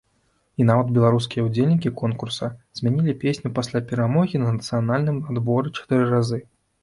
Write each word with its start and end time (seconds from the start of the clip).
І 0.63 0.65
нават 0.67 0.87
беларускія 0.95 1.41
ўдзельнікі 1.47 1.89
конкурса 2.01 2.49
змянялі 2.79 3.13
песню 3.23 3.53
пасля 3.59 3.83
перамогі 3.93 4.35
на 4.45 4.49
нацыянальным 4.57 5.17
адборы 5.35 5.67
чатыры 5.77 6.03
разы. 6.17 6.39